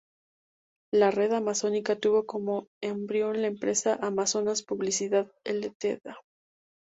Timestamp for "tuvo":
1.95-2.25